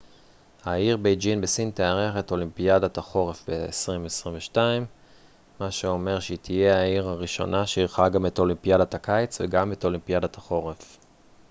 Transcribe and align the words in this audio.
העיר 0.63 0.97
בייג'ין 0.97 1.41
בסין 1.41 1.71
תארח 1.73 2.17
את 2.19 2.31
אולימפיאדת 2.31 2.97
החורף 2.97 3.49
ב-2022 3.49 4.57
מה 5.59 5.71
שאומר 5.71 6.19
שהיא 6.19 6.37
תהיה 6.41 6.77
העיר 6.79 7.07
הראשונה 7.07 7.67
שאירחה 7.67 8.09
גם 8.09 8.25
את 8.25 8.39
אולימפיאדת 8.39 8.93
הקיץ 8.93 9.41
וגם 9.41 9.71
את 9.71 9.85
אולימפיאדת 9.85 10.35
החורף 10.35 10.97